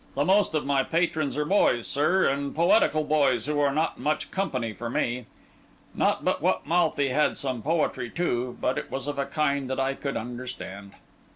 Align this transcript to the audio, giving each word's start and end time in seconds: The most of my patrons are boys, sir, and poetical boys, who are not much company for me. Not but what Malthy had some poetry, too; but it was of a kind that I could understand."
The 0.15 0.25
most 0.25 0.55
of 0.55 0.65
my 0.65 0.81
patrons 0.81 1.37
are 1.37 1.45
boys, 1.45 1.85
sir, 1.85 2.27
and 2.27 2.55
poetical 2.55 3.03
boys, 3.03 3.45
who 3.45 3.59
are 3.59 3.71
not 3.71 3.99
much 3.99 4.31
company 4.31 4.73
for 4.73 4.89
me. 4.89 5.27
Not 5.93 6.25
but 6.25 6.41
what 6.41 6.65
Malthy 6.65 7.09
had 7.09 7.37
some 7.37 7.61
poetry, 7.61 8.09
too; 8.09 8.57
but 8.59 8.79
it 8.79 8.89
was 8.89 9.05
of 9.05 9.19
a 9.19 9.27
kind 9.27 9.69
that 9.69 9.79
I 9.79 9.93
could 9.93 10.17
understand." 10.17 10.93